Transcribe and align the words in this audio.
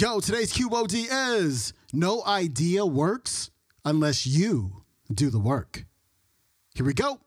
Yo, 0.00 0.18
today's 0.18 0.50
QOD 0.54 1.08
is 1.10 1.74
no 1.92 2.24
idea 2.24 2.86
works 2.86 3.50
unless 3.84 4.26
you 4.26 4.82
do 5.12 5.28
the 5.28 5.38
work. 5.38 5.84
Here 6.74 6.86
we 6.86 6.94
go. 6.94 7.20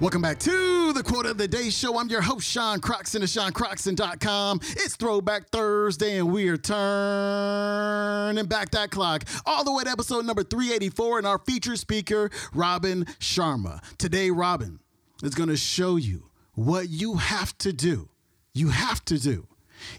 Welcome 0.00 0.22
back 0.22 0.38
to 0.38 0.92
the 0.92 1.02
Quote 1.02 1.26
of 1.26 1.38
the 1.38 1.48
Day 1.48 1.70
Show. 1.70 1.98
I'm 1.98 2.08
your 2.08 2.20
host, 2.20 2.46
Sean 2.46 2.78
Croxton 2.78 3.24
of 3.24 3.28
SeanCroxton.com. 3.28 4.60
It's 4.62 4.94
Throwback 4.94 5.48
Thursday, 5.48 6.18
and 6.18 6.32
we 6.32 6.48
are 6.50 6.56
turning 6.56 8.46
back 8.46 8.70
that 8.70 8.92
clock 8.92 9.24
all 9.44 9.64
the 9.64 9.72
way 9.72 9.82
to 9.82 9.90
episode 9.90 10.24
number 10.24 10.44
384 10.44 11.18
and 11.18 11.26
our 11.26 11.38
featured 11.38 11.80
speaker, 11.80 12.30
Robin 12.54 13.06
Sharma. 13.18 13.80
Today, 13.96 14.30
Robin 14.30 14.78
is 15.24 15.34
going 15.34 15.48
to 15.48 15.56
show 15.56 15.96
you 15.96 16.30
what 16.54 16.88
you 16.88 17.16
have 17.16 17.58
to 17.58 17.72
do. 17.72 18.08
You 18.54 18.68
have 18.68 19.04
to 19.06 19.18
do 19.18 19.48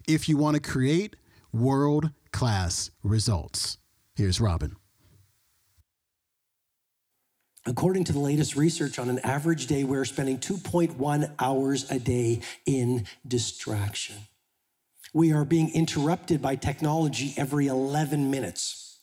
if 0.07 0.29
you 0.29 0.37
want 0.37 0.55
to 0.55 0.61
create 0.61 1.17
world 1.51 2.11
class 2.31 2.89
results. 3.03 3.79
Here's 4.15 4.39
Robin. 4.39 4.77
According 7.65 8.05
to 8.05 8.13
the 8.13 8.19
latest 8.19 8.55
research, 8.55 8.99
on 8.99 9.09
an 9.09 9.19
average 9.19 9.67
day, 9.67 9.83
we're 9.83 10.05
spending 10.05 10.39
2.1 10.39 11.31
hours 11.39 11.89
a 11.91 11.99
day 11.99 12.41
in 12.65 13.05
distraction. 13.27 14.15
We 15.13 15.33
are 15.33 15.45
being 15.45 15.73
interrupted 15.73 16.41
by 16.41 16.55
technology 16.55 17.33
every 17.35 17.67
11 17.67 18.31
minutes. 18.31 18.99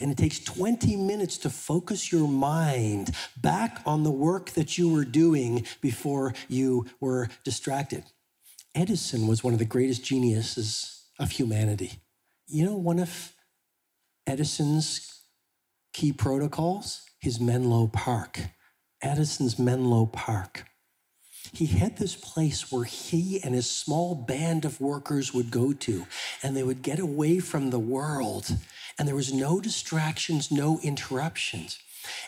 And 0.00 0.10
it 0.10 0.16
takes 0.16 0.38
20 0.40 0.96
minutes 0.96 1.38
to 1.38 1.50
focus 1.50 2.12
your 2.12 2.28
mind 2.28 3.14
back 3.36 3.80
on 3.84 4.02
the 4.04 4.10
work 4.10 4.50
that 4.50 4.78
you 4.78 4.92
were 4.92 5.04
doing 5.04 5.66
before 5.80 6.34
you 6.48 6.86
were 7.00 7.28
distracted. 7.44 8.04
Edison 8.74 9.26
was 9.26 9.42
one 9.42 9.52
of 9.52 9.58
the 9.58 9.64
greatest 9.64 10.04
geniuses 10.04 11.04
of 11.18 11.32
humanity. 11.32 12.00
You 12.46 12.64
know, 12.64 12.76
one 12.76 12.98
of 12.98 13.32
Edison's 14.26 15.17
key 15.92 16.12
protocols? 16.12 17.08
his 17.20 17.40
Menlo 17.40 17.88
Park, 17.88 18.40
Edison's 19.02 19.58
Menlo 19.58 20.06
Park. 20.06 20.64
He 21.52 21.66
had 21.66 21.96
this 21.96 22.14
place 22.14 22.70
where 22.70 22.84
he 22.84 23.40
and 23.42 23.54
his 23.54 23.68
small 23.68 24.14
band 24.14 24.64
of 24.64 24.80
workers 24.80 25.34
would 25.34 25.50
go 25.50 25.72
to, 25.72 26.06
and 26.42 26.56
they 26.56 26.62
would 26.62 26.82
get 26.82 26.98
away 26.98 27.40
from 27.40 27.70
the 27.70 27.78
world, 27.78 28.56
and 28.98 29.08
there 29.08 29.16
was 29.16 29.32
no 29.32 29.60
distractions, 29.60 30.50
no 30.50 30.78
interruptions. 30.82 31.78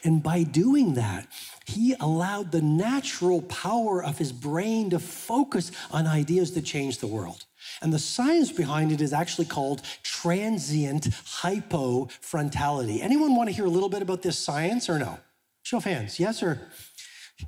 And 0.04 0.22
by 0.22 0.42
doing 0.42 0.94
that, 0.94 1.26
he 1.66 1.94
allowed 2.00 2.52
the 2.52 2.62
natural 2.62 3.42
power 3.42 4.02
of 4.02 4.18
his 4.18 4.32
brain 4.32 4.90
to 4.90 4.98
focus 4.98 5.70
on 5.90 6.06
ideas 6.06 6.52
that 6.54 6.64
change 6.64 6.98
the 6.98 7.06
world. 7.06 7.44
And 7.82 7.92
the 7.92 7.98
science 7.98 8.50
behind 8.50 8.92
it 8.92 9.00
is 9.00 9.12
actually 9.12 9.44
called 9.46 9.82
transient 10.02 11.04
hypofrontality. 11.04 13.00
Anyone 13.02 13.34
want 13.34 13.48
to 13.48 13.54
hear 13.54 13.66
a 13.66 13.70
little 13.70 13.88
bit 13.88 14.02
about 14.02 14.22
this 14.22 14.38
science 14.38 14.88
or 14.88 14.98
no? 14.98 15.18
Show 15.62 15.78
of 15.78 15.84
hands, 15.84 16.18
yes 16.18 16.42
or? 16.42 16.60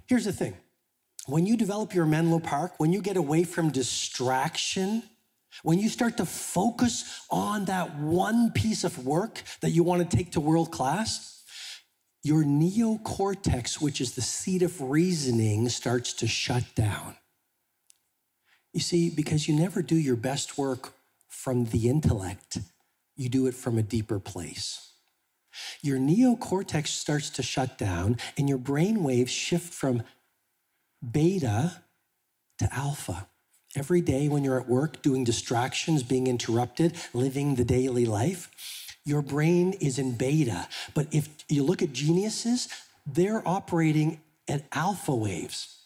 Here's 0.07 0.25
the 0.25 0.33
thing 0.33 0.55
when 1.27 1.47
you 1.47 1.57
develop 1.57 1.95
your 1.95 2.07
Menlo 2.07 2.41
Park, 2.41 2.75
when 2.79 2.93
you 2.93 3.01
get 3.01 3.17
away 3.17 3.45
from 3.45 3.71
distraction, 3.71 5.03
when 5.63 5.79
you 5.79 5.89
start 5.89 6.17
to 6.17 6.27
focus 6.27 7.25
on 7.31 7.67
that 7.67 7.97
one 7.97 8.51
piece 8.51 8.85
of 8.85 9.07
work 9.07 9.43
that 9.61 9.71
you 9.71 9.83
want 9.83 10.09
to 10.09 10.17
take 10.17 10.33
to 10.33 10.41
world 10.41 10.71
class, 10.73 11.42
your 12.23 12.45
neocortex, 12.45 13.81
which 13.81 14.01
is 14.01 14.15
the 14.15 14.23
seat 14.23 14.63
of 14.63 14.81
reasoning, 14.81 15.69
starts 15.69 16.13
to 16.15 16.27
shut 16.27 16.65
down. 16.75 17.17
You 18.73 18.81
see, 18.81 19.11
because 19.11 19.49
you 19.49 19.55
never 19.55 19.83
do 19.83 19.97
your 19.97 20.17
best 20.17 20.57
work 20.57 20.93
from 21.29 21.67
the 21.67 21.89
intellect, 21.89 22.59
you 23.17 23.29
do 23.29 23.47
it 23.47 23.55
from 23.55 23.77
a 23.77 23.83
deeper 23.83 24.19
place. 24.19 24.93
Your 25.83 25.99
neocortex 25.99 26.89
starts 26.89 27.29
to 27.31 27.43
shut 27.43 27.77
down, 27.77 28.17
and 28.39 28.49
your 28.49 28.59
brain 28.59 29.03
waves 29.03 29.33
shift 29.33 29.75
from 29.75 30.03
beta 31.11 31.83
to 32.59 32.75
alpha. 32.75 33.27
Every 33.75 34.01
day 34.01 34.29
when 34.29 34.45
you're 34.45 34.61
at 34.61 34.69
work 34.69 35.03
doing 35.03 35.25
distractions, 35.25 36.03
being 36.03 36.27
interrupted, 36.27 36.97
living 37.13 37.57
the 37.57 37.65
daily 37.65 38.07
life, 38.07 38.51
your 39.05 39.23
brain 39.23 39.73
is 39.75 39.99
in 39.99 40.17
beta. 40.17 40.69
But 40.95 41.09
if 41.13 41.29
you 41.49 41.63
look 41.63 41.83
at 41.83 41.93
geniuses, 41.93 42.69
they're 43.07 43.47
operating 43.47 44.21
at 44.49 44.65
alpha 44.73 45.15
waves. 45.15 45.79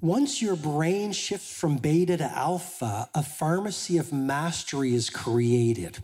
Once 0.00 0.40
your 0.40 0.54
brain 0.54 1.10
shifts 1.10 1.58
from 1.58 1.76
beta 1.76 2.16
to 2.16 2.24
alpha, 2.24 3.08
a 3.14 3.22
pharmacy 3.22 3.98
of 3.98 4.12
mastery 4.12 4.94
is 4.94 5.10
created. 5.10 5.98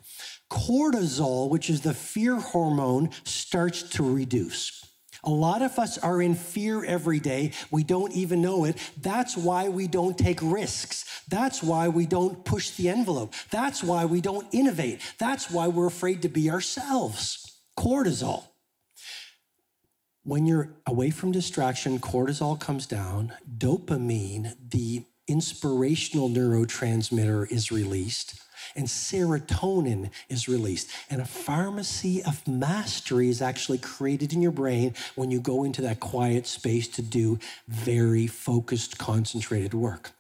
Cortisol, 0.51 1.49
which 1.49 1.71
is 1.71 1.83
the 1.83 1.95
fear 1.95 2.37
hormone, 2.37 3.11
starts 3.23 3.83
to 3.83 4.03
reduce. 4.03 4.85
A 5.25 5.31
lot 5.31 5.63
of 5.63 5.79
us 5.79 5.97
are 5.99 6.21
in 6.21 6.35
fear 6.35 6.85
every 6.85 7.19
day. 7.19 7.53
We 7.71 7.83
don't 7.83 8.13
even 8.13 8.43
know 8.43 8.65
it. 8.65 8.77
That's 9.01 9.37
why 9.37 9.69
we 9.69 9.89
don't 9.89 10.19
take 10.19 10.39
risks. 10.43 11.23
That's 11.29 11.63
why 11.63 11.89
we 11.89 12.07
don't 12.07 12.45
push 12.45 12.71
the 12.71 12.91
envelope. 12.91 13.33
That's 13.51 13.83
why 13.83 14.05
we 14.05 14.21
don't 14.21 14.47
innovate. 14.53 15.01
That's 15.19 15.51
why 15.51 15.69
we're 15.69 15.87
afraid 15.87 16.23
to 16.23 16.29
be 16.29 16.51
ourselves. 16.51 17.59
Cortisol. 17.79 18.45
When 20.25 20.47
you're 20.47 20.71
away 20.87 21.11
from 21.11 21.33
distraction, 21.33 21.99
cortisol 21.99 22.59
comes 22.59 22.87
down, 22.87 23.33
dopamine, 23.59 24.55
the 24.71 25.05
inspirational 25.27 26.29
neurotransmitter, 26.29 27.51
is 27.51 27.73
released, 27.73 28.41
and 28.75 28.87
serotonin 28.87 30.11
is 30.29 30.49
released. 30.49 30.91
And 31.11 31.21
a 31.21 31.27
pharmacy 31.27 32.23
of 32.23 32.47
mastery 32.47 33.29
is 33.29 33.43
actually 33.43 33.79
created 33.79 34.33
in 34.33 34.43
your 34.43 34.53
brain 34.53 34.95
when 35.15 35.31
you 35.31 35.41
go 35.41 35.65
into 35.65 35.83
that 35.83 36.01
quiet 36.01 36.47
space 36.47 36.89
to 36.89 37.03
do 37.03 37.39
very 37.69 38.27
focused, 38.27 38.99
concentrated 38.99 39.75
work. 39.75 40.13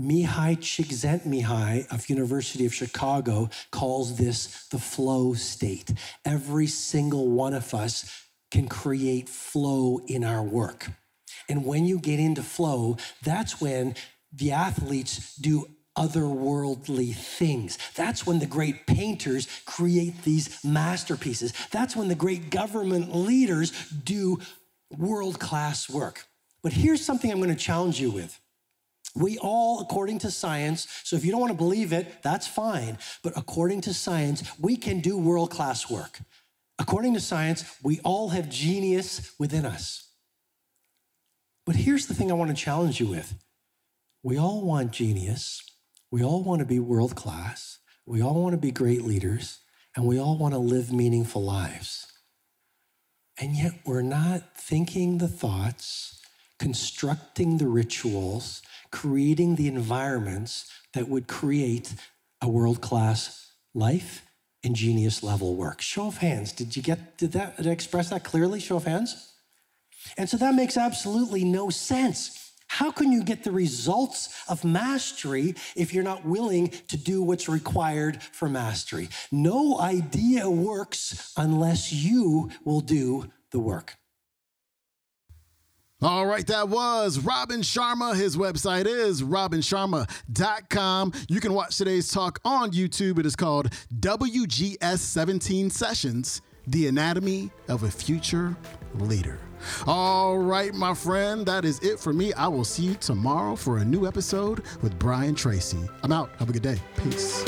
Mihai 0.00 0.56
Csikszentmihalyi 0.56 1.92
of 1.92 2.08
University 2.08 2.64
of 2.64 2.72
Chicago 2.72 3.50
calls 3.72 4.16
this 4.16 4.68
the 4.68 4.78
flow 4.78 5.34
state. 5.34 5.92
Every 6.24 6.68
single 6.68 7.28
one 7.28 7.52
of 7.52 7.74
us 7.74 8.24
can 8.52 8.68
create 8.68 9.28
flow 9.28 10.00
in 10.06 10.22
our 10.22 10.42
work. 10.42 10.88
And 11.48 11.64
when 11.64 11.84
you 11.84 11.98
get 11.98 12.20
into 12.20 12.42
flow, 12.42 12.96
that's 13.24 13.60
when 13.60 13.96
the 14.32 14.52
athletes 14.52 15.34
do 15.36 15.66
otherworldly 15.98 17.14
things. 17.14 17.76
That's 17.96 18.24
when 18.24 18.38
the 18.38 18.46
great 18.46 18.86
painters 18.86 19.48
create 19.66 20.22
these 20.22 20.64
masterpieces. 20.64 21.52
That's 21.72 21.96
when 21.96 22.08
the 22.08 22.14
great 22.14 22.50
government 22.50 23.14
leaders 23.14 23.72
do 23.90 24.38
world 24.96 25.40
class 25.40 25.90
work. 25.90 26.26
But 26.62 26.72
here's 26.72 27.04
something 27.04 27.30
I'm 27.30 27.38
going 27.38 27.50
to 27.50 27.56
challenge 27.56 28.00
you 28.00 28.10
with. 28.10 28.38
We 29.16 29.38
all, 29.38 29.80
according 29.80 30.20
to 30.20 30.30
science, 30.30 30.86
so 31.02 31.16
if 31.16 31.24
you 31.24 31.32
don't 31.32 31.40
want 31.40 31.52
to 31.52 31.58
believe 31.58 31.92
it, 31.92 32.22
that's 32.22 32.46
fine. 32.46 32.98
But 33.24 33.36
according 33.36 33.80
to 33.82 33.94
science, 33.94 34.44
we 34.60 34.76
can 34.76 35.00
do 35.00 35.18
world 35.18 35.50
class 35.50 35.90
work. 35.90 36.20
According 36.78 37.14
to 37.14 37.20
science, 37.20 37.64
we 37.82 38.00
all 38.04 38.28
have 38.28 38.48
genius 38.48 39.34
within 39.38 39.66
us. 39.66 40.12
But 41.66 41.76
here's 41.76 42.06
the 42.06 42.14
thing 42.14 42.30
I 42.30 42.34
want 42.34 42.50
to 42.50 42.56
challenge 42.56 43.00
you 43.00 43.08
with 43.08 43.34
we 44.22 44.38
all 44.38 44.62
want 44.62 44.92
genius, 44.92 45.62
we 46.10 46.22
all 46.22 46.42
want 46.42 46.60
to 46.60 46.66
be 46.66 46.78
world 46.78 47.14
class, 47.14 47.78
we 48.06 48.22
all 48.22 48.42
want 48.42 48.54
to 48.54 48.58
be 48.58 48.70
great 48.70 49.02
leaders, 49.02 49.58
and 49.94 50.06
we 50.06 50.18
all 50.18 50.38
want 50.38 50.54
to 50.54 50.58
live 50.58 50.92
meaningful 50.92 51.42
lives. 51.42 52.06
And 53.40 53.56
yet 53.56 53.72
we're 53.84 54.02
not 54.02 54.56
thinking 54.56 55.18
the 55.18 55.28
thoughts, 55.28 56.20
constructing 56.58 57.58
the 57.58 57.68
rituals, 57.68 58.62
creating 58.90 59.56
the 59.56 59.68
environments 59.68 60.70
that 60.94 61.08
would 61.08 61.28
create 61.28 61.94
a 62.40 62.48
world 62.48 62.80
class 62.80 63.52
life 63.74 64.24
and 64.64 64.74
genius 64.74 65.22
level 65.22 65.54
work. 65.54 65.80
Show 65.80 66.08
of 66.08 66.18
hands. 66.18 66.52
Did 66.52 66.76
you 66.76 66.82
get, 66.82 67.18
did 67.18 67.32
that 67.32 67.56
did 67.56 67.66
express 67.66 68.10
that 68.10 68.24
clearly? 68.24 68.60
Show 68.60 68.76
of 68.76 68.84
hands. 68.84 69.32
And 70.16 70.28
so 70.28 70.36
that 70.38 70.54
makes 70.54 70.76
absolutely 70.76 71.44
no 71.44 71.70
sense. 71.70 72.37
How 72.78 72.92
can 72.92 73.10
you 73.10 73.24
get 73.24 73.42
the 73.42 73.50
results 73.50 74.28
of 74.48 74.64
mastery 74.64 75.56
if 75.74 75.92
you're 75.92 76.04
not 76.04 76.24
willing 76.24 76.68
to 76.86 76.96
do 76.96 77.24
what's 77.24 77.48
required 77.48 78.22
for 78.22 78.48
mastery? 78.48 79.08
No 79.32 79.80
idea 79.80 80.48
works 80.48 81.32
unless 81.36 81.92
you 81.92 82.50
will 82.64 82.80
do 82.80 83.30
the 83.50 83.58
work. 83.58 83.96
All 86.00 86.24
right, 86.24 86.46
that 86.46 86.68
was 86.68 87.18
Robin 87.18 87.62
Sharma. 87.62 88.14
His 88.14 88.36
website 88.36 88.86
is 88.86 89.24
robinsharma.com. 89.24 91.12
You 91.28 91.40
can 91.40 91.54
watch 91.54 91.76
today's 91.78 92.12
talk 92.12 92.38
on 92.44 92.70
YouTube. 92.70 93.18
It 93.18 93.26
is 93.26 93.34
called 93.34 93.70
WGS 93.98 94.98
17 94.98 95.70
Sessions 95.70 96.42
The 96.70 96.86
Anatomy 96.86 97.50
of 97.68 97.82
a 97.84 97.90
Future 97.90 98.54
Leader. 98.96 99.38
All 99.86 100.38
right, 100.38 100.74
my 100.74 100.92
friend, 100.92 101.46
that 101.46 101.64
is 101.64 101.78
it 101.80 101.98
for 101.98 102.12
me. 102.12 102.34
I 102.34 102.46
will 102.46 102.64
see 102.64 102.82
you 102.82 102.94
tomorrow 102.94 103.56
for 103.56 103.78
a 103.78 103.84
new 103.84 104.06
episode 104.06 104.62
with 104.82 104.98
Brian 104.98 105.34
Tracy. 105.34 105.78
I'm 106.02 106.12
out. 106.12 106.28
Have 106.38 106.50
a 106.50 106.52
good 106.52 106.62
day. 106.62 106.78
Peace. 106.96 107.42